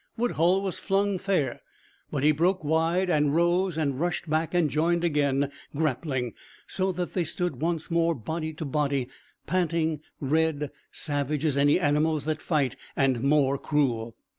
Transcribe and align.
Woodhull 0.17 0.63
was 0.63 0.79
flung 0.79 1.19
fair, 1.19 1.61
but 2.09 2.23
he 2.23 2.31
broke 2.31 2.63
wide 2.63 3.07
and 3.07 3.35
rose 3.35 3.77
and 3.77 3.99
rushed 3.99 4.27
back 4.27 4.51
and 4.55 4.67
joined 4.67 5.03
again, 5.03 5.51
grappling; 5.75 6.33
so 6.65 6.91
that 6.93 7.13
they 7.13 7.23
stood 7.23 7.61
once 7.61 7.91
more 7.91 8.15
body 8.15 8.51
to 8.53 8.65
body, 8.65 9.09
panting, 9.45 9.99
red, 10.19 10.71
savage 10.91 11.45
as 11.45 11.55
any 11.55 11.79
animals 11.79 12.25
that 12.25 12.41
fight, 12.41 12.75
and 12.95 13.21
more 13.21 13.59
cruel. 13.59 14.15